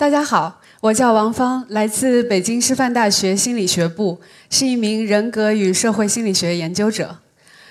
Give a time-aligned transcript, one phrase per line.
[0.00, 7.18] 大家好，我叫王芳，来自北京师范大学心理学部，是一名人格与社会心理学研究者。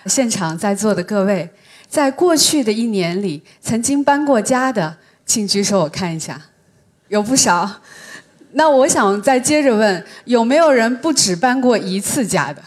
[0.06, 1.50] 现场在座的各位，
[1.88, 6.40] 在过去的一年里，曾经搬过家的，请举手，我看一下，
[7.08, 7.68] 有不少。
[8.52, 12.62] 那我想再接着问，有没有人不止搬过一次家的？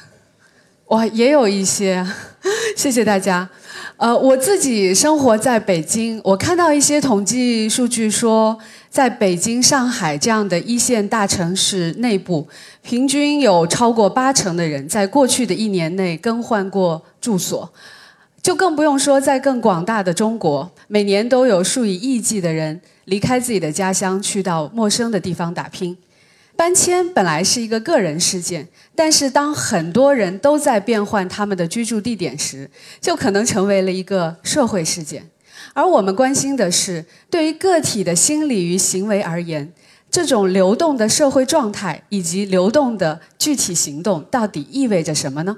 [0.86, 2.04] 哇，也有一些，
[2.76, 3.48] 谢谢大家。
[3.96, 8.58] 呃，我自己生活在北京，我看到一些统计数据说，
[8.92, 12.46] 在北京、上海这样的一线大城市内部，
[12.82, 17.72] 平均有超过八成的人在过去的一年内更换过住所，
[18.42, 25.96] 就更不用说在更广大的中国，每年都有数以亿计的人离开自己的家乡，去到陌生的地方打拼。
[26.54, 35.31] 搬迁本来是一个个人事件，但是当很多人都在变换他们的居住地点时，就可能成为了一个社会事件。
[35.74, 39.72] 而我们关心的是，对于个体的心理与行为而言，
[40.10, 45.56] 这种流动的社会状态以及流动的具体行动到底意味着什么呢？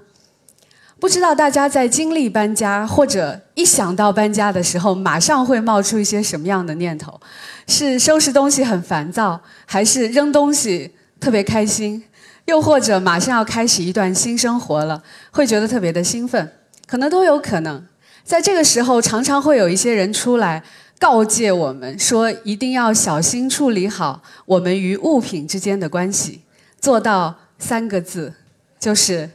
[1.00, 7.20] 不知道大家在经历搬家或者一想到搬家的时候，马上会冒出一些什么样的念头？
[7.66, 12.02] 是收拾东西很烦躁，还是扔东西特别开心？
[12.46, 15.02] 又或者马上要开始一段新生活了，
[15.32, 16.52] 会觉得特别的兴奋？
[16.86, 17.84] 可能都有可能。
[18.24, 20.64] 在这个时候，常常会有一些人出来
[20.98, 26.40] 告诫我们说，一定要小心处理好我们与物品之间的关系，
[26.80, 28.34] 做到三个字，
[28.80, 29.30] 就是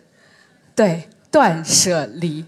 [0.75, 1.07] 对。
[1.31, 2.43] 断舍离，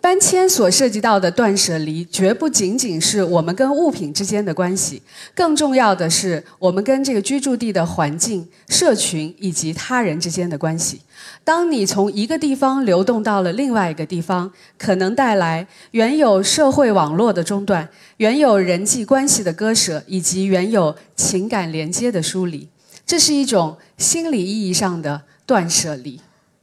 [0.00, 5.02] 搬迁所涉及到的断舍离，绝不仅仅是我们跟物品之间的关系，
[5.34, 11.02] 更重要的是我们跟这个居住地的环境、社群以及他人之间的关系。
[11.44, 22.66] 当你从一个地方流动到了另外一个地方，可能带来原有社会网络的中断、原有人际关系的割舍，以及原有情感连接的疏离。
[23.04, 26.20] 这是一种心理意义上的断舍离。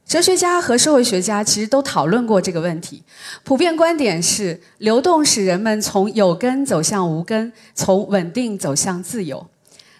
[0.08, 3.02] 哲学家和社会学家其实都讨论过这个问题，
[3.44, 9.46] 普遍观点是：流动使人们从有根走向无根，从稳定走向自由。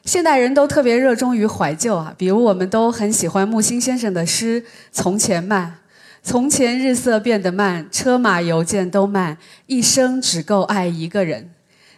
[0.06, 5.80] 现代人都特别热衷于怀旧啊，比如我们都很喜欢木心先生的诗：“从前慢，
[6.22, 9.36] 从前日色变得慢，车马邮件都慢，
[9.66, 11.50] 一生只够爱一个人。”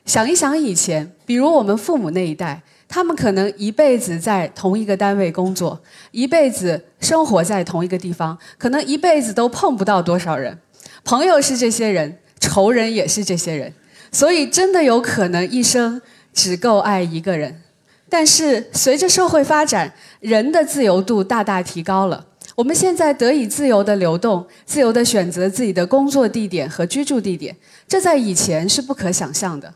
[0.05, 2.65] 想一想以前，比如我们父母那一代。
[2.93, 5.81] 他们可能一辈子在同一个单位工作，
[6.11, 10.59] 一辈子生活在同一个地方，可能一辈子都碰不到多少人。
[11.05, 13.73] 朋友是这些人，仇人也是这些人，
[14.11, 16.03] 所以真的有可能一生
[16.35, 17.63] 只够爱一个人。
[18.09, 22.27] 但是随着社会发展，人的自由度大大提高了，
[22.57, 29.73] 我们现在得以自由的流动，自由的选择自己的工作地点和居住地点，这在以前是不可想象的，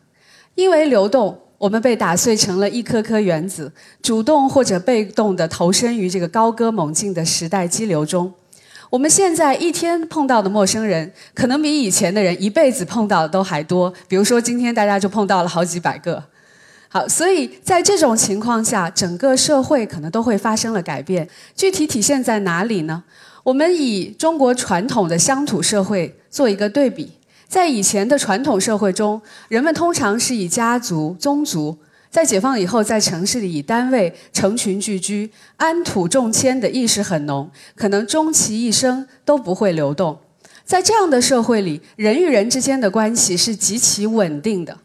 [0.57, 1.39] 因为流动。
[1.65, 8.31] 我们被打碎成了一颗颗原子，主动或者被动地投身于这个高歌猛进的时代激流中。
[8.91, 13.91] 我们现在一天碰到的陌生人，可能比以前的人一辈子碰到的都还多。
[14.07, 16.23] 比如说，今天大家就碰到了好几百个。
[16.91, 21.27] 好，所以在这种情况下，整个社会可能都会发生了改变。
[21.57, 23.03] 具体体现在哪里呢？
[23.43, 27.11] 我们以中国传统的乡土社会做一个对比。
[27.49, 31.77] 在以前的传统社会中，人们通常是以家族、宗族；
[32.10, 40.19] 在解放以后，在城市里以单位、成群聚居，安土重迁的意识很浓，可能终其一生都不会流动。
[40.65, 44.78] 在这样的社会里，人与人之间的关系是极其稳定的，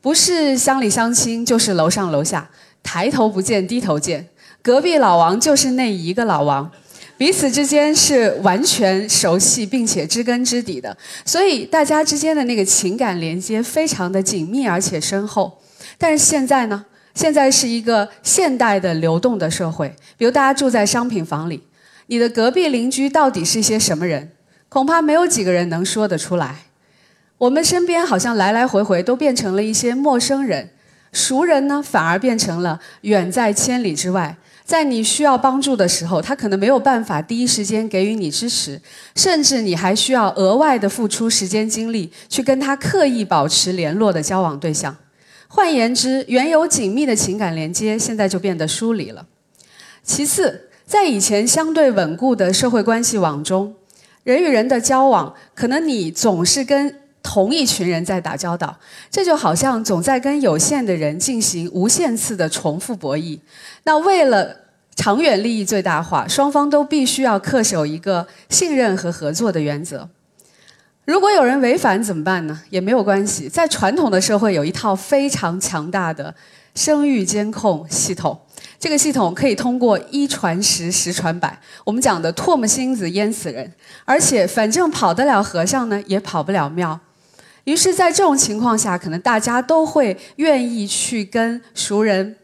[0.00, 2.48] 不是乡里乡亲，就是楼上楼下，
[2.82, 4.28] 抬头不见低头见，
[4.62, 6.70] 隔壁老王就是那一个老王。
[7.20, 15.60] 彼此之间是完全熟悉并且知根知底的，所以大家之间的那个情感连接非常的紧密而且深厚。
[15.98, 16.86] 但是现在呢？
[17.14, 21.62] 现在是一个现代的流动的社会，比如大家住在商品房里，
[22.06, 24.30] 你的隔壁邻居到底是一些什么人？
[24.70, 26.56] 恐怕没有几个人能说得出来。
[27.36, 30.70] 我们身边好像来来回回都变成了一些陌生人，
[31.12, 34.38] 熟人呢反而变成了远在千里之外。
[34.70, 38.80] 在你需要帮助的时候，他可能没有办法第一时间给予你支持，
[39.16, 44.96] 甚至你还需要额外的付出时间精力去跟他刻意保持联络的交往对象。
[45.48, 49.26] 换言之，原有紧密的情感连接现在就变得疏离了。
[50.04, 53.74] 其次，在以前相对稳固的社会关系网中，
[54.22, 56.99] 人与人的交往，可能你总是跟。
[57.22, 58.78] 同一群人在打交道，
[59.10, 63.38] 这就好像总在跟有限的人进行无限次的重复博弈。
[63.84, 64.56] 那为了
[64.96, 70.08] 长远利益最大化，双方都必须要恪守一个信任和合作的原则。
[71.06, 72.60] 如果有人违反怎么办呢？
[72.70, 76.34] 也没有关系，在传统的社会有一套非常强大的
[76.74, 78.38] 生育监控系统。
[78.78, 83.72] 这个系统可以通过一传十，十传百，我们讲的唾沫星子淹死人，
[84.04, 86.98] 而且反正跑得了和尚呢，也跑不了庙。
[87.64, 92.36] 于是，在这种情况下，可能大家都会愿意去跟熟人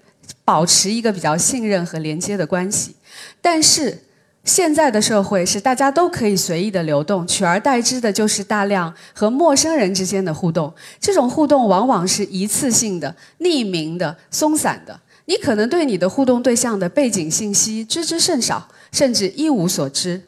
[0.45, 2.95] 保持一个比较信任和连接的关系。
[3.41, 4.03] 但是，
[4.45, 10.73] 现在的社会是大家都可以随意的流动，取而代之的就是大量和陌生人之间的互动。
[11.01, 15.01] 这种互动往往是一次性的、匿名的、松散的。
[15.25, 20.23] 你可能对你的互动对象的背景信息知之甚少，甚至一无所知，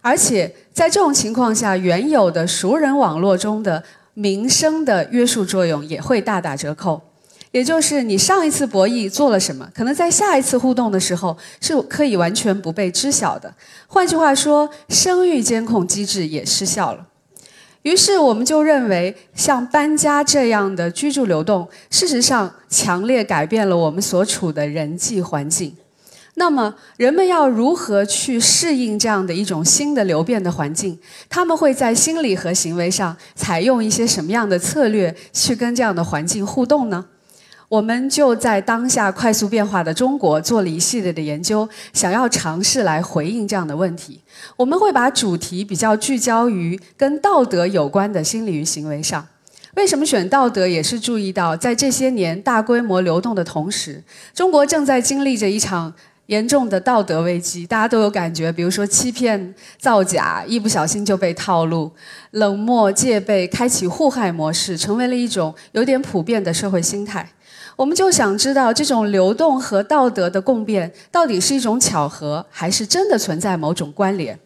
[0.00, 3.82] 而且在这种情况下，原有的熟人网络中的
[4.18, 7.00] 名声的约束作用也会大打折扣。
[7.52, 13.54] 也就是你上一次博弈做了什么，可能在下一次互动的时候是可以完全不被知晓的。
[13.86, 17.06] 换句话说，声誉监控机制也失效了。
[17.82, 25.76] 于是我们就认为，像搬家这样的居住流动，事实上强烈改变了我们所处的人际环境。
[26.38, 30.98] 那么，人们要如何去适应这样的一种新的流变的环境？
[31.30, 37.06] 他们会在心理和行为上采用一些什么样的策略去跟这样的环境互动呢？
[37.68, 44.20] 我们就在当下快速变化的中国做了一系列的研究，想要尝试来回应这样的问题。
[44.56, 49.26] 我们会把主题比较聚焦于跟道德有关的心理与行为上。
[49.74, 50.66] 为什么选道德？
[50.68, 54.04] 也是注意到在这些年大规模流动的同时，
[54.34, 55.92] 中国正在经历着一场
[56.26, 57.66] 严重的道德危机。
[57.66, 61.90] 大家都有感觉，比如说欺骗、造假，一不小心就被套路；
[62.32, 67.28] 冷漠、戒备，开启互害模式，成为了一种有点普遍的社会心态。
[67.76, 74.38] 我们就想知道，这种流动和道德的共变，到底是一种巧合，还是真的存在某种关联？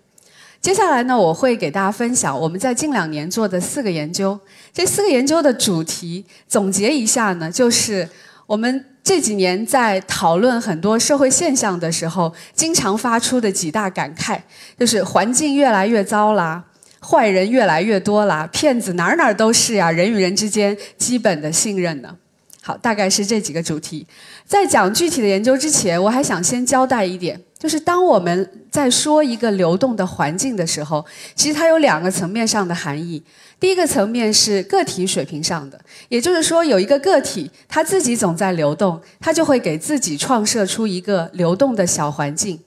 [0.60, 4.38] 接下来呢，我会给大家分享我们在近两年做的四个研究。
[4.74, 8.06] 这四个研究的主题总结一下呢，就是
[8.50, 14.40] 我们这几年在讨论很多社会现象的时候，经常发出的几大感慨，
[14.76, 16.64] 就是环境越来越糟啦，
[17.00, 22.16] 坏人越来越多啦，骗子哪儿哪儿都是呀，人与人之间基本的信任呢？
[22.62, 24.06] 好，大概是这几个主题。
[24.44, 31.02] 在讲具体的研究之前，我还想先交代一点，就是当我们在说一个流动的环境的时候，
[31.34, 33.22] 其实它有两个层面上的含义。
[33.58, 35.80] 第一个层面是个体水平上的，
[36.10, 42.60] 也就是说，有一个个体他自己总在流动，他就会给自己创设出一个流动的小环境。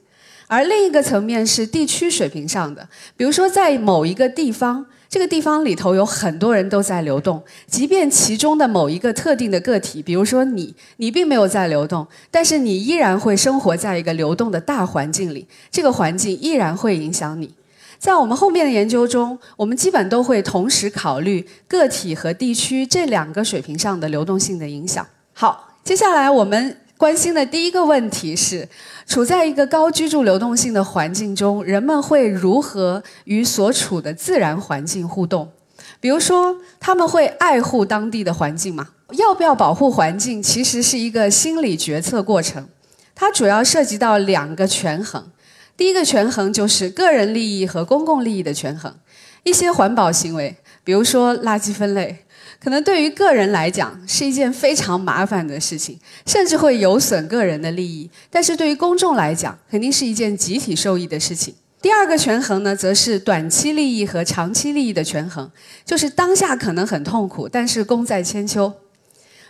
[0.48, 4.88] 而另一个层面是地区水平上的，比如说在某一个地方。
[5.14, 17.54] 这个地方里头有很多人都在流动，即便其中的某一个特定的个体，比如说你，你并没有在流动，但是你依然会生活在一个流动的大环境里，这个环境依然会影响你。
[18.00, 25.06] 在我们后面的研究中，我们基本都会同时考虑个体和地区这两个水平上的流动性的影响。
[25.34, 26.78] 好，接下来我们。
[27.04, 28.70] 关心的第一个问题是，
[29.06, 35.52] 处在一个高居住流动性的环境中，人们会如何与所处的自然环境互动？
[36.00, 38.92] 比如说，他们会爱护当地的环境吗？
[39.18, 42.70] 要不要保护环境，其实是一个心理决策过程，
[43.14, 45.30] 它主要涉及到两个权衡。
[45.76, 48.96] 第一个权衡就是个人利益和公共利益的权衡。
[49.44, 50.56] 一些环保行为，
[50.86, 52.23] 比如说垃圾分类。
[52.64, 61.54] 可能对于个人来讲是一件非常麻烦的事情，甚至会有损个人的利益；但是对于公众来讲，肯定是一件集体受益的事情。
[61.82, 65.52] 第二个权衡呢，则是短期利益和长期利益的权衡，
[65.84, 68.72] 就是当下可能很痛苦，但是功在千秋。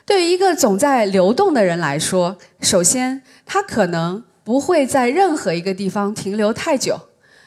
[0.07, 6.99] 对于一个总在流动的人来说，首先他可能不会在任何一个地方停留太久。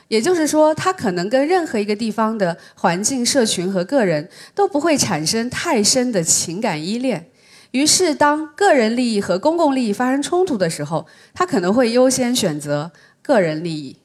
[0.08, 7.28] 也就是说，他可能跟任何一个地方的环境、社群和个人都不会产生太深的情感依恋。
[7.72, 13.96] 于是，当个人利益和公共利益发生冲突的时候，他可能会优先选择个人利益。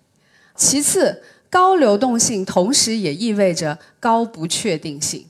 [0.56, 5.26] 其次，高流动性同时也意味着高不确定性。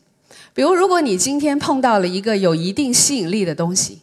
[0.54, 4.01] 比如，如果你今天碰到了一个有一定吸引力的东西，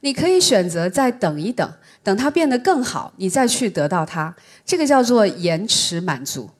[0.00, 1.72] 你可以选择再等一等。
[2.02, 6.50] 等它变得更好，你再去得到它，这个叫做延迟满足。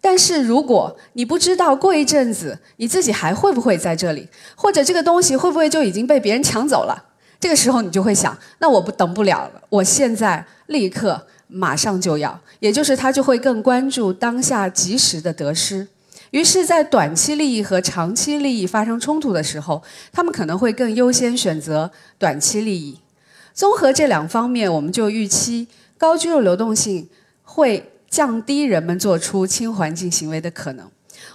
[0.00, 7.04] 但是如果你不知道过一阵子你自己还会不会在这里，或者这个东西会不会就已经被别人抢走了，
[7.38, 12.40] 这个时候你就会想：那我不等不了了，我现在立刻马上就要。
[12.58, 15.86] 也就是他就会更关注当下及时的得失。
[16.30, 22.98] 于是，在短期利益和长期利益发生冲突的时候，他们可能会更优先选择短期利益。
[23.54, 25.68] 综合这两方面，我们就预期
[25.98, 27.08] 高居住流动性
[27.42, 30.86] 会降低人们做出轻环境行为的可能。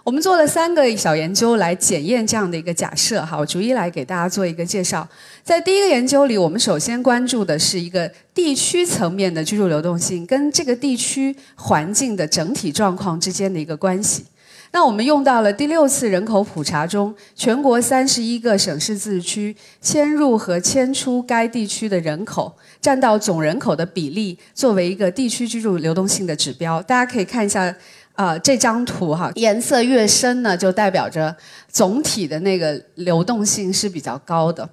[0.04, 5.08] 我们做了三个小研究来检验这样的一个假设，哈，我逐一来给大家做一个介绍。
[5.44, 14.26] 在第一个研究里，我们首先关注的是一个地区层面的居住流动性跟这个地区环境的整体状况之间的一个关系。
[14.72, 26.82] 那我们用到了第六次人口普查中，全国三十一个省市自治区迁入和迁出该地区的人口占到总人口的比例，作为一个地区居住流动性的指标。
[26.82, 27.76] 大家可以看一下。
[28.18, 31.38] 啊，这张图哈，颜色越深呢，就代表着
[31.72, 34.68] 总体的那个流动性是比较高的。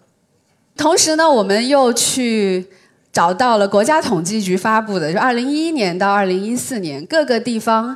[0.79, 2.67] 同时呢，我们又去
[3.13, 7.95] 找到了国家统计局发布的，就二零一一年到二零一四年各个地方。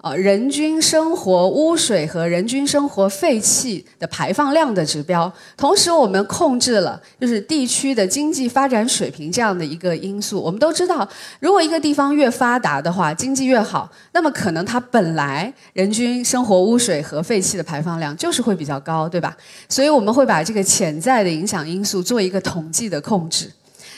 [0.00, 10.40] 呃，人均生活污水和人均生活废气的排放量的指标，同时我们控制了就是地区的经济发展水平这样的一个因素。
[10.40, 11.06] 我们都知道，
[11.40, 19.36] 如果一个地方越发达的话，经济越好，那么可能它本来人均生活污水和废气的排放量就是会比较高，对吧？
[19.68, 23.50] 所以我们会把这个潜在的影响因素做一个统计的控制。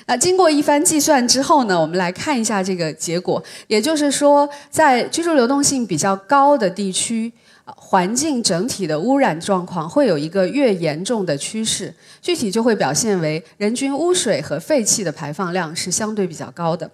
[0.07, 3.43] 那经过一番计算之后呢，我们来看一下这个结果。
[3.69, 7.33] 也就是说，在居住流动性比较高的地区，
[7.65, 11.95] 环境整体的污染状况会有一个越严重的趋势。
[12.21, 16.91] 具体就会表现为人均污水和废气的排放量是相对比较高的。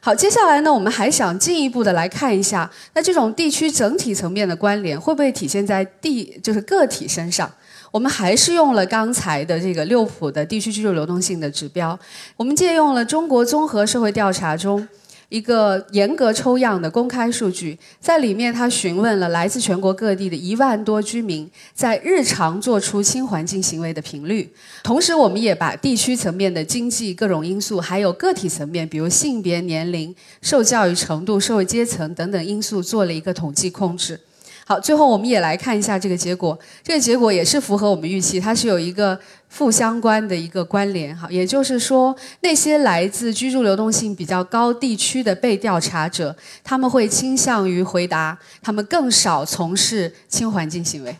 [0.00, 7.50] 好，接下来呢，我们还想进一步的来看一下，那这种地区整体层面的关联会不会体现在地就是个体身上？
[7.96, 11.98] 我们还是用了刚才的这个六普的地区居住流动性的指标，
[12.36, 14.86] 我们借用了中国综合社会调查中
[15.30, 24.46] 一个严格抽样的公开数据，在里面他询问了来自全国各地的一万多居民在日常做出新环境行为的频率，
[24.82, 34.20] 同时我们也把地区层面的经济各种因素，还有个体层面，比如性别、年龄、受教育程度、社会阶层等等因素做了一个统计控制。
[34.68, 36.58] 好，最后我们也来看一下这个结果。
[36.82, 39.16] 这个结果也是符合我们预期，它是有一个
[39.48, 41.16] 负相关的一个关联。
[41.16, 51.16] 哈，也就是说，那些来自居住流动性比较高地区的被调查者，他们会倾向于回答，他们更少从事轻环境行为。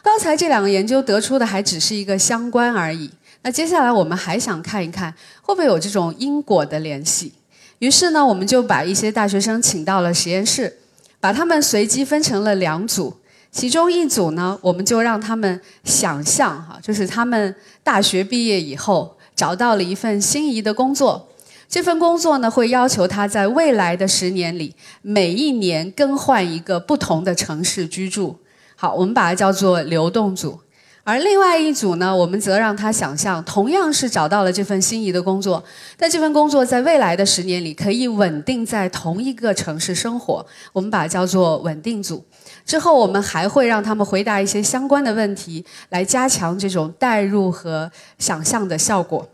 [0.00, 3.10] 刚才这两个研究得出的还只是一个相关而已。
[3.42, 7.32] 那接下来我们还想看一看，会不会有这种因果的联系？
[7.80, 10.78] 于是呢，我们就把一些大学生请到了实验室。
[11.24, 13.16] 把他们随机分成了两组，
[13.50, 21.26] 其中一组呢，我们就让他们想象哈，就是他们大学毕业以后找到了一份心仪的工作，
[21.66, 28.36] 这份工作呢会要求他在未来的十年里每一年更换一个不同的城市居住。
[28.76, 30.60] 好，我们把它叫做流动组。
[31.06, 35.62] 而另外一组呢，我们则让他想象，同样是找到了这份心仪的工作，
[35.98, 42.24] 但这份工作在未来的十年里可以稳定在同一个城市生活，我们把它叫做稳定组。
[42.64, 49.28] 之后，我们还会让他们回答一些相关的问题，来加强这种代入和想象的效果。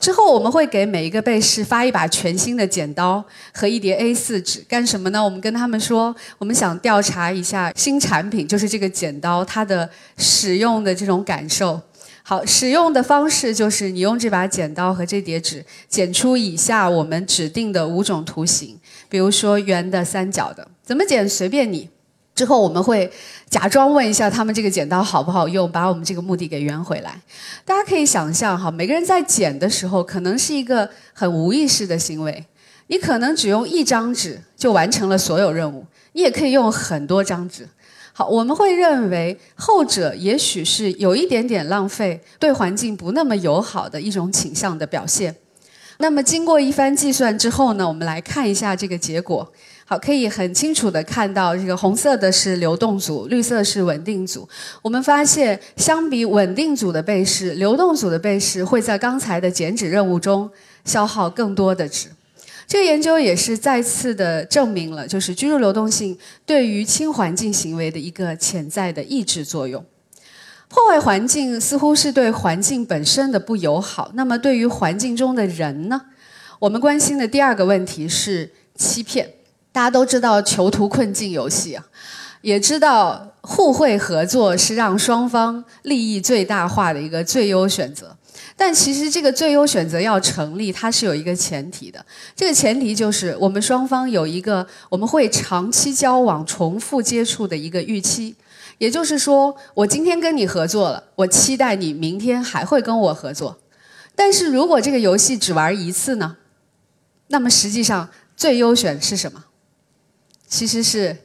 [0.00, 5.22] 之后我们会给每一个被试发一把全新的剪刀和一叠 A4 纸，干什么呢？
[5.22, 11.78] 我们跟他们说，我们想调查一下新产品，就是这个剪刀它的使用的这种感受。
[12.22, 18.78] 好，使用的方式就是你用这把剪刀和这叠纸剪出以下我们指定的五种图形，
[19.10, 21.90] 比如说圆的、三角的，怎么剪随便你。
[22.40, 23.12] 之后我们会
[23.50, 27.20] 假装问一下他们这个剪刀好不好用，把我们这个目的给圆回来。
[27.66, 32.42] 大家可以想象哈，每个人在剪的时候，可能是一个很无意识的行为。
[32.86, 37.68] 你可能只用一张纸就完成了所有任务，你也可以用很多张纸。
[38.14, 45.36] 好，我们会认为后者也许是有一点点浪费，对环境不那么友好的一种倾向的表现。
[45.98, 49.52] 那么经过一番计算之后呢，我们来看一下这个结果。
[49.92, 54.48] 好，可以很清楚的看到，这个红色的是流动组，绿色是稳定组。
[54.82, 60.48] 我们发现，相比稳定组的被试，流动组的被试会在刚才的减脂任务中
[60.84, 62.06] 消耗更多的纸。
[62.68, 66.16] 这个研究也是再次的证明了，就是居住流动性
[66.46, 69.84] 对于轻环境行为的一个潜在的抑制作用。
[70.68, 76.02] 破坏环境似乎是对环境本身的不友好，那么对于环境中的人呢？
[76.60, 79.28] 我们关心的第二个问题是欺骗。
[79.72, 81.84] 大家都知道囚徒困境游戏啊，
[82.42, 88.16] 也知道互惠合作是让双方利益最大化的一个最优选择。
[88.56, 92.04] 但其实这个最优选择要成立，它是有一个前提的。
[92.36, 98.34] 这个前提就是我们双方有一个我们会长期交往、重复接触的一个预期。
[98.78, 103.58] 也就是说，我今天跟你合作了，我期待你明天还会跟我合作。
[104.14, 106.36] 但是如果这个游戏只玩一次呢？
[107.28, 109.44] 那么实际上最优选是什么？
[110.50, 111.16] 其实是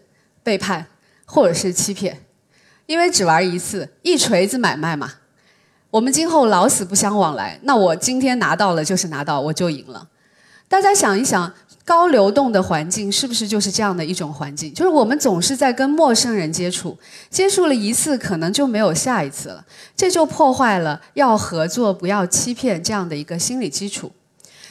[0.43, 0.85] 背叛，
[1.25, 2.21] 或者是欺骗。
[2.85, 5.11] 因为只玩一次，一锤子买卖嘛。
[5.89, 10.07] 我们今后老死不相往来，那我今天拿到了就是拿到，我就赢了。
[10.67, 11.51] 大家想一想，
[11.83, 14.71] 高流动的环境是不是就是这样的一种环境？
[14.71, 16.95] 就是我们总是在跟陌生人接触，
[17.31, 19.65] 接触了一次可能就没有下一次了，
[19.95, 24.11] 这就破坏了要合作不要欺骗这样的一个心理基础。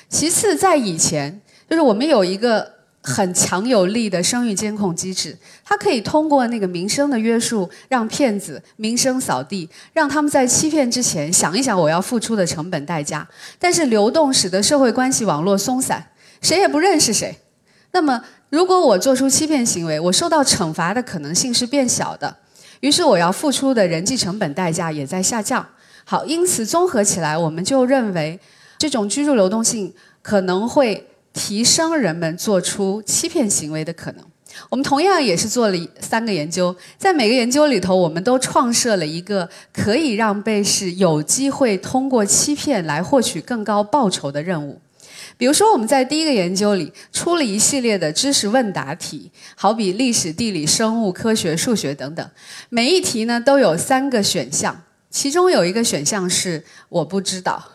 [0.09, 2.74] 其次，在以前，就是我们有一个。
[3.07, 13.29] 很强有力的声誉监控机制，它可以通过那个名声的约束，让骗子名声扫地，让他们在欺骗之前想一想我要付出的成本代价。
[13.59, 16.03] 但是流动使得社会关系网络松散，
[16.41, 17.39] 谁也不认识谁。
[17.93, 22.35] 那么，如果我做出欺骗行为，我受到惩罚的可能性是变小的，
[22.81, 25.67] 于是我要付出的人际成本代价也在下降。
[26.07, 28.41] 好，因此综合起来，我们就认为
[28.79, 29.93] 这种居住流动性
[30.23, 31.07] 可能会。
[31.35, 34.25] 提升人们做出欺骗行为的可能。
[34.71, 44.81] 我们同样也是做了三个研究，在每个研究里头，我们都创设了一个可以让被试有机会通过欺骗来获取更高报酬的任务。
[45.37, 52.31] 比如说，我们在第一个研究里出了一系列的知识问答题，好比历史、地理、生物、科学、数学等等，
[52.69, 57.73] 每一题呢都有三个选项，其中有一个选项是我不知道。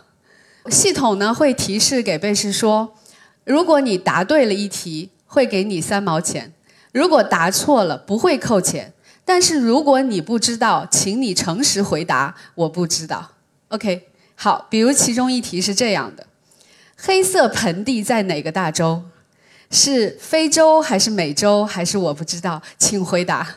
[0.70, 2.96] 系统呢会提示给被试说。
[3.50, 6.52] 如果你答对了一题，会给你三毛钱；
[6.92, 8.94] 如果答错了，不会扣钱。
[9.26, 13.32] 但是如果你不知道，请你诚实回答，我不知道。
[13.70, 16.28] OK，好，比如其中一题是这样的：
[16.96, 19.02] 黑色盆地在哪个大洲？
[19.72, 22.62] 是非洲还是美洲还是我不知道？
[22.78, 23.56] 请回答。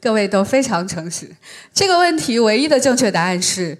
[0.00, 1.34] 各位都非常诚实。
[1.74, 3.76] 这个问题唯一的正确答案是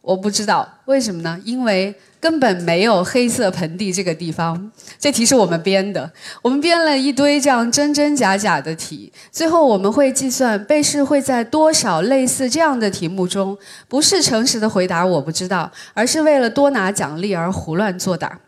[0.00, 0.80] 我不知道。
[0.86, 1.38] 为什么呢？
[1.44, 1.94] 因为。
[2.20, 6.10] 根本没有黑色盆地这个地方，这题是我们编的。
[6.42, 13.56] 我们编了一堆这样真真假假的题，最后我们会计算被试会在多少类似这样的题目中，
[13.86, 18.40] 不是诚实的回答我不知道，而是为了多拿奖励而胡乱作答。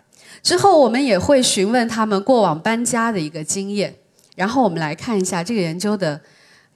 [0.43, 3.95] 之后我们也会询问他们过往搬家的一个经验，
[4.35, 6.21] 然后我们来看一下这个研究的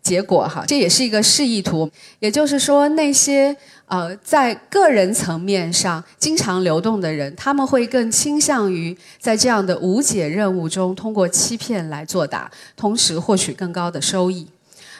[0.04, 1.90] 结果哈，这也是一个示意图，
[2.20, 3.56] 也就是说那些。
[3.86, 14.46] 呃，在个人层面上经常流动的人，他们会更倾向于在这样的无解任务中通过欺骗来作答，同时获取更高的收益。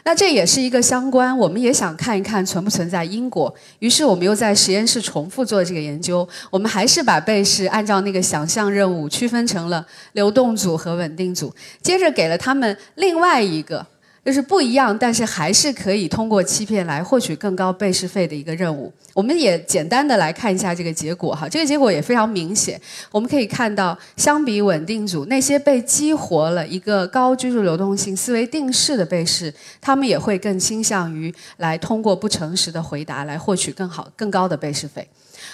[0.05, 3.53] 那这也是一个相关，我们也想看一看存不存在因果。
[3.79, 13.85] 于是我们又在实验室重复做这个研究，我们还是把被试按照那个想象任务区分成了流动组和稳定组，接着给了他们另外一个。
[14.25, 18.91] 就是不一样，但是还是可以通过欺骗来获取更高被试费的一个任务。
[19.13, 22.81] 我们也简单的来看一下这个结果哈，这个结果也非常明显。
[23.13, 35.07] 我们可以看到，相比稳定组那些被激活了一个高居住流动性思维定式的被试，他们也会更倾向于来通过不诚实的回答来获取更好、更高的被试费。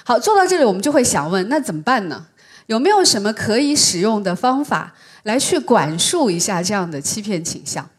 [0.05, 2.27] 好，做到这里，我们就会想问：那怎么办呢？
[2.67, 7.91] 有没有什么可以使用的方法来去管束一下这样的欺骗倾向？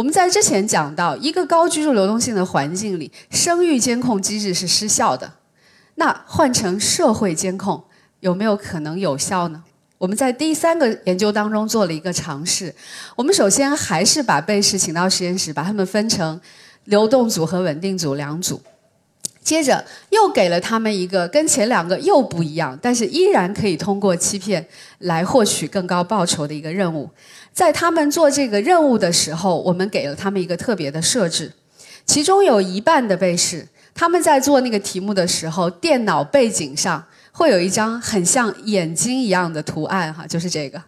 [0.00, 5.30] 我们在之前讲到，一个高居住流动性的环境里，生育监控机制是失效的。
[5.96, 7.84] 那换成社会监控，
[8.20, 9.62] 有没有可能有效呢？
[9.98, 12.74] 我们在第三个研究当中做了一个尝试。
[13.14, 16.40] 我们首先还是把被试请到实验室，把他们分成
[16.84, 18.58] 流动组和稳定组两组。
[19.42, 24.66] 接着又给了他们一个跟前两个又不一样，但是依然可以通过欺骗
[24.98, 27.10] 来获取更高报酬的一个任务。
[27.52, 31.52] 在他们做这个任务的时候，我们给了他们一个特别的设置，
[32.06, 40.82] 其中有一半的被试，他们在做那个题目的时候，电脑背景上会有一张很像眼睛一样的图案，哈，就是这个，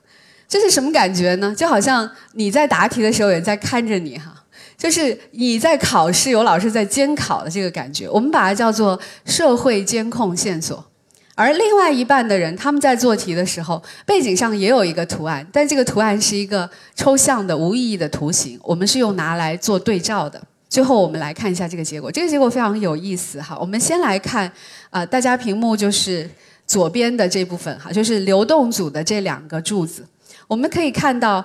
[0.48, 1.54] 这是什么感觉呢？
[1.54, 4.44] 就好像你在答题的时候，有人在看着你，哈，
[4.78, 10.91] 就是你在考试，有老师在监考的这个感觉，我们把它叫做社会监控线索。
[11.34, 18.60] 而另外一半的人，他们在做题的时候，背景上也有一个图案，但这个图案是一个抽象的、无意义的图形。
[18.62, 20.40] 我们是用拿来做对照的。
[20.68, 22.12] 最后，我们来看一下这个结果。
[22.12, 23.56] 这个结果非常有意思哈。
[23.58, 24.50] 我们先来看
[24.90, 26.28] 啊，大家屏幕就是
[26.66, 30.06] 左边的这部分哈，就是流动组的这两个柱子。
[30.46, 31.42] 我们可以看到，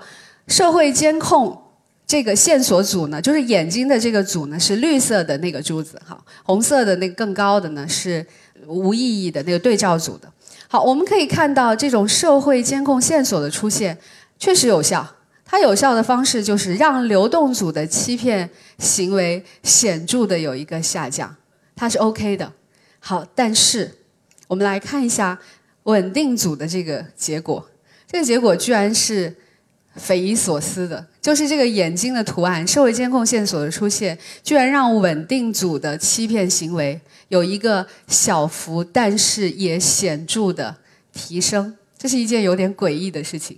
[0.47, 1.58] 社会监控
[2.06, 8.26] 这个线索组呢，就是眼睛的这个组呢是绿色的那个珠子哈，红色的那个更高的呢是。
[8.67, 10.32] 无意义的那个对照组的，
[10.67, 13.97] 好，我们可以看到这种社会监控线索的出现
[14.38, 15.08] 确实有效。
[15.49, 18.49] 它有效的方式就是让流动组的欺骗
[18.80, 21.34] 行为显著的有一个下降，
[21.73, 22.51] 它是 OK 的。
[22.99, 23.89] 好，但是
[24.49, 25.39] 我们来看一下
[25.84, 27.65] 稳定组的这个结果，
[28.06, 29.34] 这个结果居然是
[29.97, 40.75] 匪夷所思的，就是这个眼睛的图案，社会监控线索的出现，居然让稳定组的欺骗行为有一个小幅但是也显著的
[41.12, 43.57] 提升，这是一件有点诡异的事情。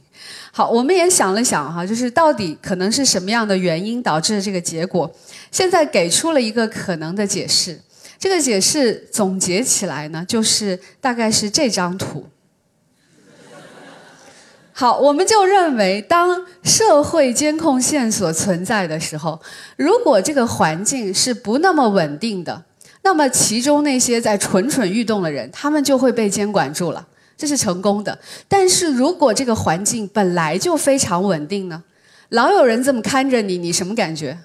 [0.51, 5.09] 好，我们也想了想哈，就是到底可能是什么样的原因导致了这个结果？
[5.51, 7.79] 现在给出了一个可能的解释，
[8.17, 12.25] 这个解释总结起来呢，就是大概是这张图。
[14.79, 19.37] 好，我们就认为，当社会监控线索存在的时候，
[19.75, 22.63] 如果这个环境是不那么稳定的，
[23.01, 27.05] 那么其中那些在蠢蠢欲动的人，他们就会被监管住了，
[27.37, 28.17] 这是成功的。
[28.47, 31.83] 但是如果这个环境本来就非常稳定呢，
[32.29, 34.37] 老有人这么看着你，你什么感觉？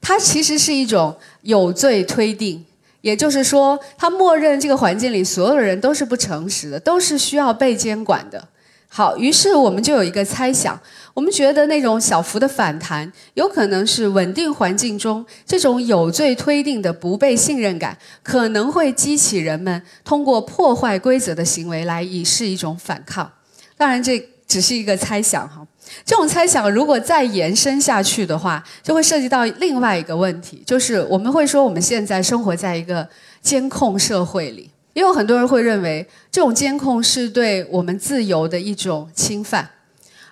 [0.00, 2.66] 它其实是一种有罪推定，
[3.00, 8.48] 也就是说，他默认这个环境里所有的人都是不诚实的，都是需要被监管的。
[8.88, 10.80] 好，于是我们就有一个猜想，
[11.12, 23.30] 我们觉得那种小幅的反弹，有可能是稳定环境中这种有罪推定的不被信任感，可能会激起人们通过破坏规则的行为来以示一种反抗。
[23.76, 25.66] 当然，这只是一个猜想哈。
[26.04, 33.06] 这种猜想如果再延伸下去的话，就会涉及到另外一个问题，就是我们会说我们现在生活在一个
[33.42, 34.70] 监控社会里。
[34.96, 39.68] 也有很多人会认为，这种监控是对我们自由的一种侵犯，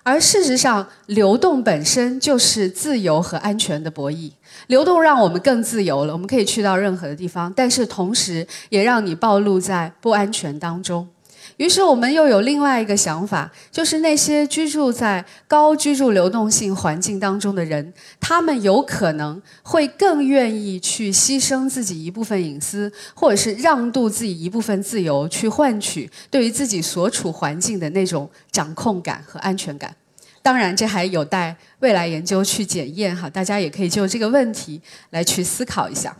[0.01, 4.31] 而事实上，流动本身就是自由和安全的博弈。
[4.65, 11.07] 流动让我们更自由了，我们可以去到任何的地方，但是同时也让你暴露在不安全当中。
[11.57, 29.95] 于是我们又有另外一个想法，就是那些居住在高居住流动性环境当中的人，他们有可能会更愿意去牺牲自己一部分隐私，或者是让渡自己一部分自由，去换取对于自己所处环境的那种掌控感和安全感。
[30.41, 36.15] 当然，这还有待未来研究去检验哈，大家也可以就这个问题来去思考一下。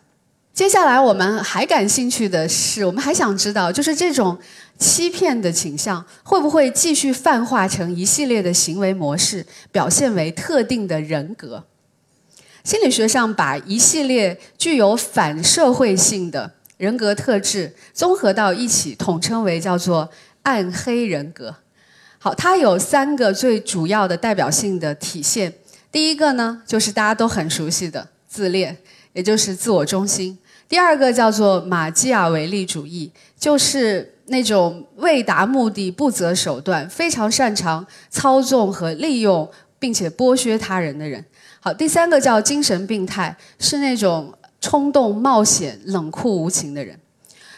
[0.55, 4.39] 接下来我们还感兴趣的是，我们还想知道，就是这种
[4.79, 11.61] 欺骗的倾向会不会继续泛化成一系列的行为模式，表现为特定的人格？
[12.63, 20.09] 心理学上把一系列具有反社会性的人格特质综合到一起，统称为叫做
[20.43, 21.53] 暗黑人格。
[22.17, 25.53] 好，它有三个最主要的代表性的体现。
[25.91, 28.77] 第一个呢，就是大家都很熟悉的自恋，
[29.11, 30.37] 也就是自我中心。
[30.67, 41.23] 第二个叫做马基雅维利主义，就是那种为达目的不择手段、非常擅长操纵和利用，并且剥削他人的人。
[41.60, 46.99] 好，第三个叫精神病态，是那种冲动、冒险、冷酷无情的人。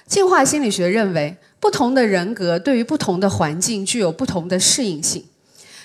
[0.06, 5.26] 进化心理学认为，不同的人格对于不同的环境具有不同的适应性。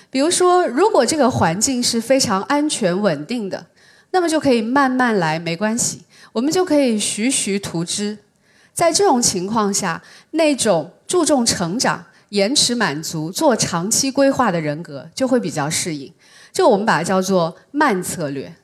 [0.09, 3.65] 比如说，如果这个环境是非常安全稳定的，
[4.11, 6.01] 那么就可以慢慢来，没关系。
[6.33, 8.17] 我们就可以徐徐图之，
[8.73, 16.11] 在这种情况下，那种注重成长、延迟满足、做长期规划的人格就会比较适应。
[16.51, 18.55] 这个我们把它叫做慢策略。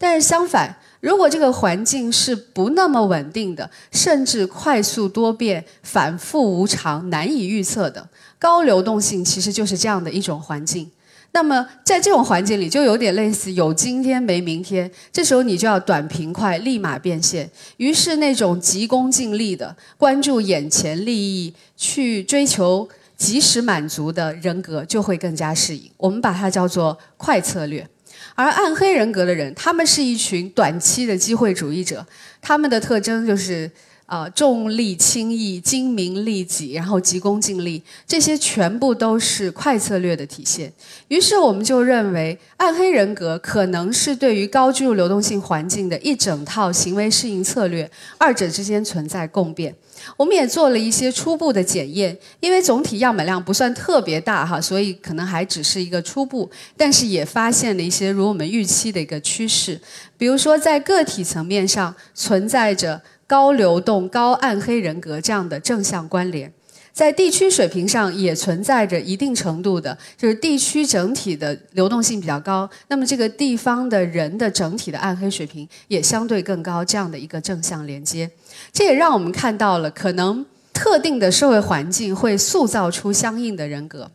[0.00, 10.90] 但是相反，如果这个环境是不那么稳定的，甚至快速多变、反复无常、难以预测的，高流动性其实就是这样的一种环境。
[11.32, 14.90] 那么，在这种环境里，就有点类似有今天没明天。
[15.12, 17.48] 这时候你就要短平快，立马变现。
[17.76, 25.88] 于是，那种急功近利的、关注眼前利益、去追求及时满足的人格就会更加适应。
[25.96, 27.86] 我们把它叫做快策略。
[28.34, 32.04] 而暗黑人格的人，他们是一群短期的机会主义者，
[32.40, 33.70] 他们的特征就是。
[34.08, 40.72] 啊，重利轻义、精明利己，然后急功近利，这些全部都是快策略的体现。
[41.08, 49.74] 于是，我们就认为暗黑人格可能是对于高居住流动性环境的一整套行为适应策略，二者之间存在共变。
[50.16, 59.78] 我们也做了一些初步的检验，因为总体样本量不算特别大哈，所以可能还只是一个初步，但是也发现了一些如我们预期的一个趋势，
[60.16, 63.02] 比如说在个体层面上存在着。
[63.28, 66.50] 高流动、高暗黑人格这样的正向关联，
[66.94, 78.30] 在地区水平上也存在着一定程度的，就是地区整体的流动性比较高，那么这个地方的人的整体的暗黑水平也相对更高，这样的一个正向连接，
[78.72, 84.10] 这也让我们看到了可能特定的社会环境会塑造出相应的人格，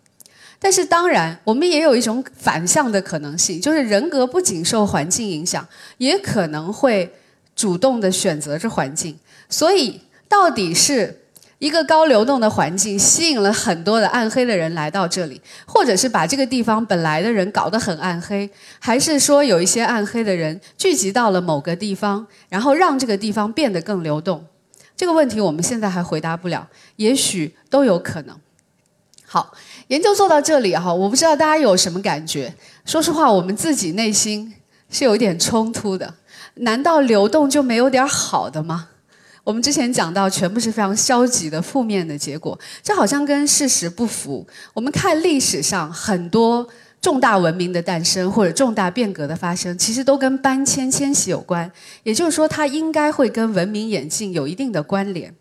[0.57, 5.67] 但是当然我们也有一种反向的可能性，就是人格不仅受环境影响，
[5.99, 7.13] 也可能会。
[7.63, 11.21] 主动的选择着环境，所以到底是
[11.59, 18.49] 一个高流动的环境吸引了很多的暗黑的人来到这里，或者是把这个地方本来的人搞得很暗黑，
[18.79, 24.45] 还是说有一些暗黑的人聚集到了某个地方，然后让这个地方变得更流动？
[24.97, 28.37] 这个问题我们现在还回答不了，也许都有可能。
[29.25, 29.53] 好，
[29.87, 32.53] 研究做到这里哈，我不知道大家有什么感觉。
[32.83, 34.53] 说实话，我们自己内心
[34.89, 36.13] 是有一点冲突的。
[36.55, 38.89] 难道流动就没有点好的吗？
[39.43, 44.47] 我们之前讲到，全部是非常消极的、负面的结果，这好像跟事实不符。
[44.73, 46.65] 我们看历史上很多
[47.01, 51.69] 重大文明的诞生或者重大变革的发生，其实都跟搬迁、迁徙有关。
[52.03, 55.35] 也就是说，它应该会跟文明演进有一定的关联。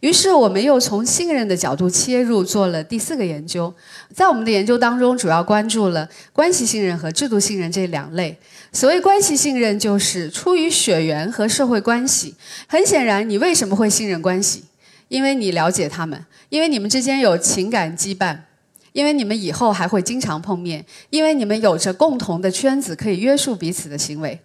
[0.00, 3.74] 于是，我们又从信任的角度切入，做了第四个研究。
[4.14, 8.38] 在我们的研究当中，主要关注了关系信任和制度信任这两类。
[8.72, 12.36] 所谓关系信任，就是出于血缘和社会关系。
[12.68, 14.64] 很显然，你为什么会信任关系？
[15.08, 18.38] 因为你了解他们，因为你们之间有情感羁绊，
[18.92, 24.38] 因为你们以后还会经常碰面，因为你们有着共同的圈子可以约束彼此的行为。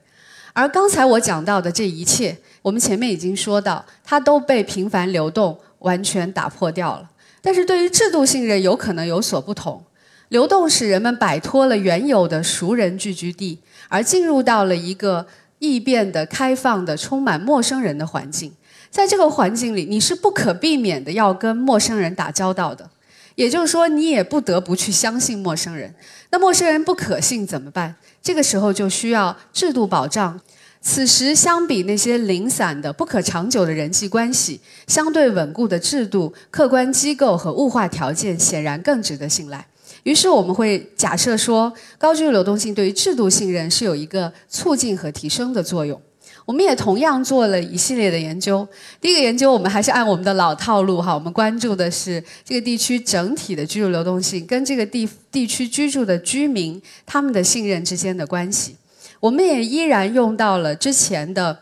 [0.53, 7.09] 而刚才我讲到的这一切，我们前面已经说到，它都被频繁流动完全打破掉了。
[7.41, 9.83] 但是对于制度信任，有可能有所不同。
[10.29, 15.25] 流动使人们摆脱了原有的熟人聚居地，而进入到了一个
[15.59, 18.53] 异变的、开放的、充满陌生人的环境。
[18.89, 22.89] 在这个环境里，你是不可避免的要跟陌生人打交道的。
[23.35, 25.93] 也就是说，你也不得不去相信陌生人。
[26.29, 27.95] 那陌生人不可信怎么办？
[28.21, 30.39] 这个时候就需要制度保障。
[30.81, 39.65] 此时，相比那些零散的、不可长久的人际关系，相对稳固的制度、客观机构和物化条件显然更值得信赖。
[40.03, 46.01] 于是，我们会假设说，高居流动性对于制度信任是有一个促进和提升的作用。
[46.45, 48.67] 我们也同样做了一系列的研究。
[48.99, 58.75] 第一个研究，我们还是按我们的老套路哈，我们关注的是这个地区整体的居住流动性跟这个地地区居住的居民他们的信任之间的关系。
[59.19, 61.57] 我们也依然用到了之前的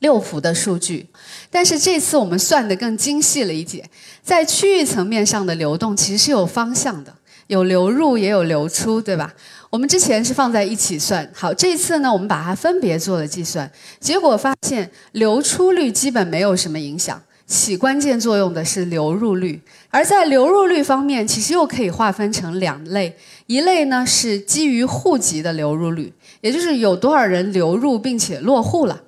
[0.00, 1.06] 六幅的数据，
[1.50, 3.88] 但是这次我们算得更精细了一点，
[4.22, 7.14] 在区域层面上的流动其实是有方向的，
[7.46, 9.32] 有流入也有流出，对吧？
[9.68, 26.12] 我们之前是放在一起算，好，这次呢，我们把它分别做了计算，结果发现流出率基本没有什么影响，起关键作用的是流入率，而在流入率方面，其实又可以划分成两类，一类呢是基于户籍的流入率。
[26.42, 29.02] 也就是有多少人流入并且落户了，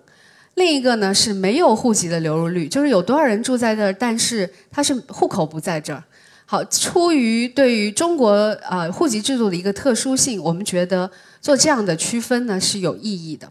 [0.54, 6.02] 另一个呢是没有户籍的流入率，就是有多少人住在这儿，但是他是户口不在这儿。
[6.50, 8.30] 好，出于对于中国
[8.66, 11.10] 啊户籍制度的一个特殊性，我们觉得
[11.42, 13.46] 做这样的区分呢是有意义的。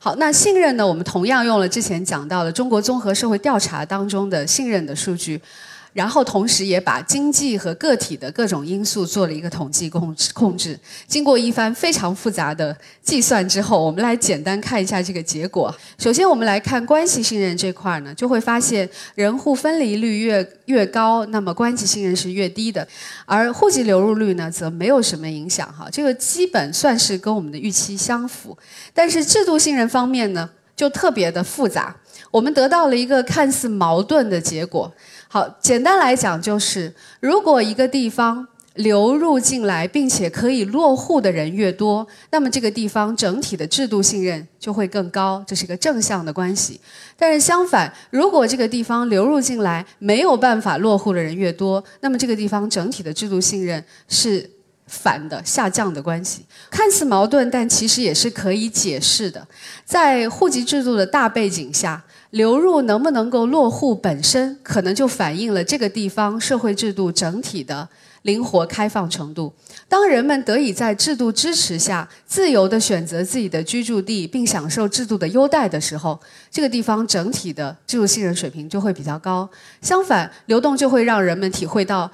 [0.00, 5.40] 好，那信任呢，我们同样用了之前讲到的中国综合社会调查当中的信任的数据。
[5.92, 10.78] 然后同时也把经济和个体的各种因素做了一个统计控制控制。
[11.06, 15.74] 经过一番非常复杂的计算之后，我们来简单看一下这个结果。
[15.98, 22.86] 首先，我们来看关系信任这块儿呢，就会发现人户分离率越越高，那么关系信任是越低的，
[23.26, 25.88] 而户籍流入率呢，则没有什么影响哈。
[25.92, 28.56] 这个基本算是跟我们的预期相符。
[28.94, 31.94] 但是制度信任方面呢，就特别的复杂。
[32.30, 34.90] 我们得到了一个看似矛盾的结果。
[35.32, 46.78] 好，简单来讲就是，如果一个地方流入进来并且可以落户的人越多，那么这个地方整体的制度信任就会更高，这是一个正向的关系。
[47.16, 54.50] 但是相反，如果这个地方流入进来没有办法落户的人越多，那么这个地方整体的制度信任是
[54.86, 56.44] 反的，下降的关系。
[56.70, 59.48] 看似矛盾，但其实也是可以解释的。
[59.86, 62.04] 在户籍制度的大背景下。
[62.32, 67.86] 流入能不能够落户本身，可能就反映了这个地方社会制度整体的
[68.22, 69.52] 灵活开放程度。
[69.86, 76.18] 当人们得以在制度支持下自由地选择自己的居住地，并享受制度的优待的时候，
[76.50, 79.46] 这个地方整体的制度信任水平就会比较高。
[79.82, 82.10] 相反，流动就会让人们体会到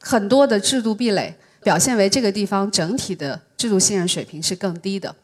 [0.00, 5.14] 很多的制度壁垒，表现为这个地方整体的制度信任水平是更低的。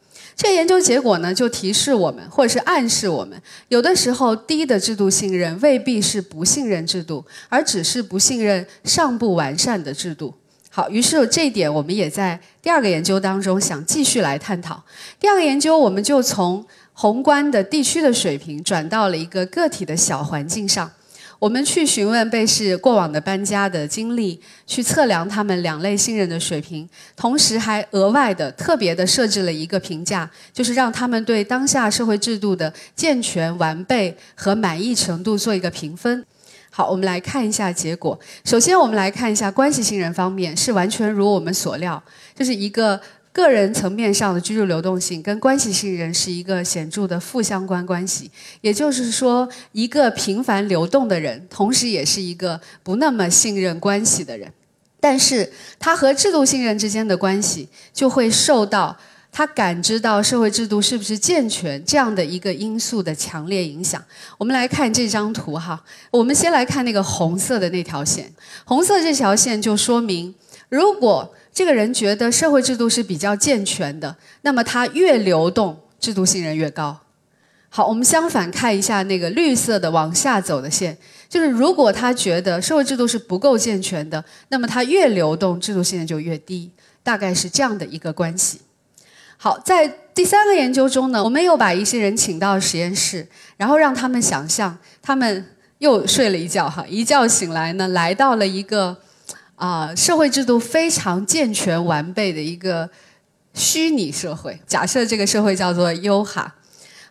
[0.41, 10.33] 这研究结果呢，就提示我们，或者是暗示我们，有的时候低的制度信任未必是不信任制度，而只是不信任尚不完善的制度。
[10.69, 14.81] 好，于是这一点我们也在第二个研究当中想继续来探讨。
[15.19, 20.89] 第二个研究，我们就从宏观的地区的水平转到了一个个体的小环境上。
[21.39, 36.25] 我们去询问被试过往的搬家的经历，去测量他们两类信任的水平，同时还额外的特别的设置了一个评价，就是让他们对当下社会制度的健全完备和满意程度做一个评分。
[36.69, 38.17] 好，我们来看一下结果。
[38.43, 42.01] 首先，我们来看一下关系信任方面，是完全如我们所料，
[42.35, 42.99] 就是一个
[43.31, 48.29] 个人层面上的居住流动性跟关系信任是一个显著的负相关关系。
[48.61, 54.51] 也就是说，一个频繁流动的人，同时也是一个不那么信任关系的人。
[54.99, 58.97] 但是，他和制度信任之间的关系就会受到。
[59.31, 64.03] 他感知到社会制度是不是健全这样的一个因素的强烈影响。
[64.39, 68.33] 我们来看这张图哈，我们先来看那个红色的那条线，
[68.65, 70.33] 红色这条线就说明，
[70.69, 76.97] 如果这个人觉得社会制度是比较健全的，那么他越流动，制度信任越高。
[77.71, 86.71] 好，我们相反看一下那个绿色的往下走的线，就是如果他觉得社会制度是不够健全的，那么他越流动，制度信任就越低，
[87.03, 88.61] 大概是这样的一个关系。
[89.37, 98.97] 好，在第三个研究中呢，我们又把一些人请到实验室，然后让他们想象，他们又睡了一觉，哈，一觉醒来呢，来到了一个
[99.59, 102.89] 啊社会制度非常健全完备的一个
[103.53, 104.59] 虚拟社会。
[104.65, 106.55] 假设这个社会叫做优哈。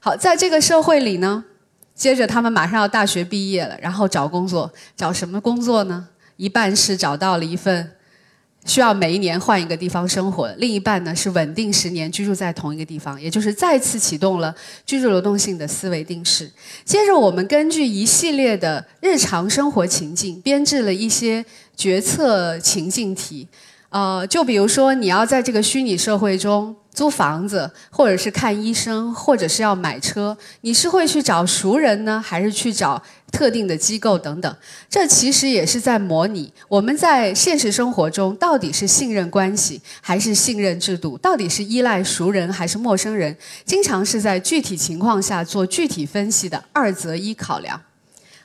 [0.01, 1.45] 好，在这个社会里呢，
[1.95, 6.09] 接着他们马上要大学毕业了，然后找工作，找什么工作呢？
[6.37, 7.93] 一半是找到了一份。
[8.67, 16.51] 需要每一年换一个地方生活，另一半呢是稳定十年居住在同一个地方，也就是再次启动了居住流动性的思维定式。
[16.85, 21.43] 接着，我们根据一系列的日常生活情境，编制了一些
[21.79, 23.49] 决策情境题。
[23.89, 26.77] 呃，就比如说，你要在这个虚拟社会中。
[26.99, 34.57] 租房子，或者是看医生，或者是要买车，你是会去找熟人呢，还是去找特定的机构等等？
[34.91, 47.81] 这其实也是在模拟我们在现实生活中到底是信任关系还是信任制度，到底是依赖熟人还是陌生人，经常是在具体情况下做具体分析的二择一考量。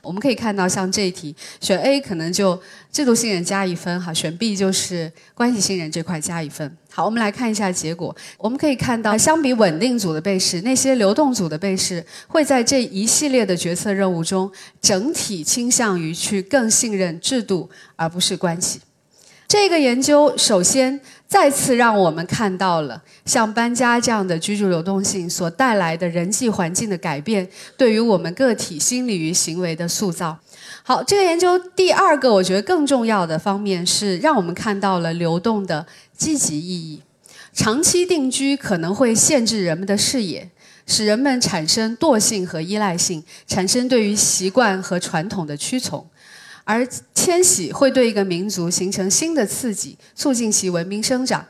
[0.04, 2.60] 我们可以看到，像这一题，选 A 可能就
[2.92, 6.76] 制度信任加一分，哈，选 B 就是关系信任这块加一分。
[6.90, 8.14] 好，我们来看一下结果。
[8.38, 18.80] 我们可以看到，相比稳定组的被试，那些流动组的被试会在这一系列的决策任务中，整体倾向于去更信任制度，而不是关系。
[19.54, 30.36] 这个研究首先再次让我们看到了像搬家这样的居住流动性所带来的人际环境的改变，对于我们个体心理与行为的塑造。
[30.82, 35.86] 好，这个研究第二个我觉得更重要的方面是让我们看到了流动的
[36.16, 37.00] 积极意义。
[37.52, 40.50] 长期定居可能会限制人们的视野，
[40.84, 46.04] 使人们产生惰性和依赖性，产生对于习惯和传统的屈从。
[46.64, 51.46] 而迁徙会对一个民族形成新的刺激，促进其文明生长，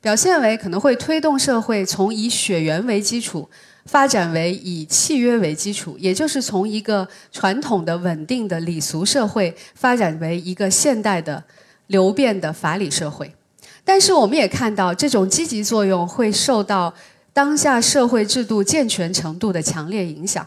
[0.00, 3.48] 表现为可能会推动社会从以血缘为基础
[3.84, 11.42] 发展为以契约为基础，也就是从一个传统的稳定的礼俗社会发展为一个现代的
[11.86, 13.32] 流变的法理社会。
[13.84, 16.92] 但是我们也看到，这种积极作用会受到
[17.32, 20.44] 当下社会制度健全程度的强烈影响。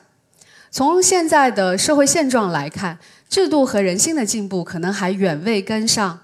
[0.72, 2.98] 从现在的社会现状来看。
[3.30, 6.20] 制度和人心的进步可能还远未跟上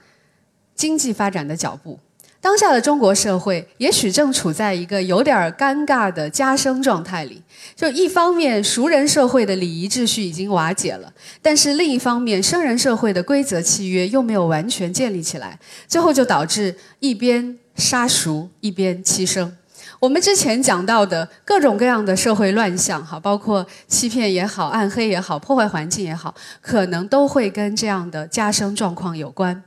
[0.73, 1.99] 经济发展的脚步。
[2.41, 7.43] 当下的中国社会也许正处在一个有点尴尬的加生状态里。
[7.75, 11.07] 就一方面，熟人社会的礼仪秩序已经瓦解了；
[11.43, 15.59] 但是另一方面，生人社会的规则契约又没有完全建立起来。
[15.87, 19.55] 最后就导致一边杀熟，一边欺生。
[20.05, 29.63] 我们之前讲到的各种各样的社会乱象，哈，包括欺骗也好、暗黑也好、破坏环境也好，可能都会跟这样的加深状况有关。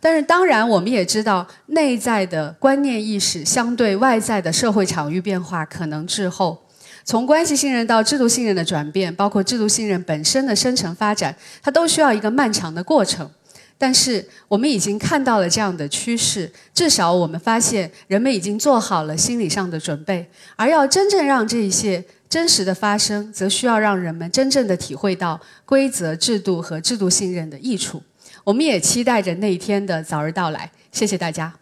[0.00, 6.64] 但是，当然，我们也知道，内在的观念意识相对外在的社会场域变化可能滞后。
[7.04, 13.30] 从关系信任到制度信任的转变，包括制度信任本身的生成发展，它都需要一个漫长的过程。
[13.78, 20.28] 但是我们已经看到了这样的趋势，至少我们发现人们已经做好了心理上的准备。
[20.56, 28.02] 而要真正让这一切真实的发生，则需要让人们真正的体会到规则、制度和制度信任的益处。
[28.44, 30.70] 我们也期待着那一天的早日到来。
[30.92, 31.52] 谢谢大家，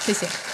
[0.00, 0.45] 谢谢。